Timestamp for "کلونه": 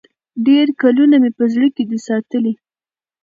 0.81-1.15